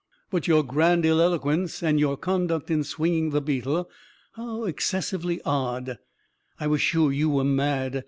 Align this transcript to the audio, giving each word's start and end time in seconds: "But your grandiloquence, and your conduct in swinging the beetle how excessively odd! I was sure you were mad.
"But 0.31 0.47
your 0.47 0.63
grandiloquence, 0.63 1.83
and 1.83 1.99
your 1.99 2.17
conduct 2.17 2.71
in 2.71 2.83
swinging 2.83 3.29
the 3.29 3.39
beetle 3.39 3.87
how 4.31 4.63
excessively 4.63 5.39
odd! 5.45 5.99
I 6.59 6.65
was 6.65 6.81
sure 6.81 7.11
you 7.11 7.29
were 7.29 7.43
mad. 7.43 7.99